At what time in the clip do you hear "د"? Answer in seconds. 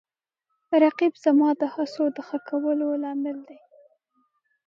1.59-1.61, 2.15-2.17